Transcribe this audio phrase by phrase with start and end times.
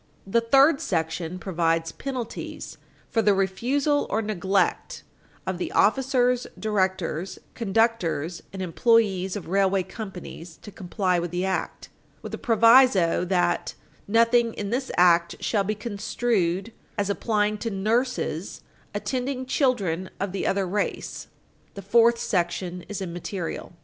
[0.25, 2.79] The third section provides penalties
[3.11, 5.03] for the refusal or neglect
[5.45, 11.89] of the officers, directors, conductors, and employees of railway companies to comply with the act,
[12.23, 13.75] with a proviso that
[14.07, 18.61] "nothing in this act shall be construed as applying to nurses
[18.95, 21.27] attending children of the other race."
[21.75, 23.73] The fourth section is immaterial.